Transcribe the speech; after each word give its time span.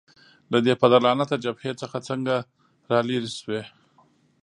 له 0.51 0.57
دې 0.65 0.73
پدرلعنته 0.81 1.35
جبهې 1.43 1.71
څخه 1.81 1.97
څنګه 2.07 2.35
رالیري 2.91 3.31
شوې؟ 3.39 3.61